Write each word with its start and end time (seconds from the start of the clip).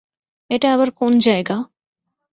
এটা 0.49 0.67
আবার 0.73 0.89
কোন 0.91 1.11
জায়গা? 1.19 1.57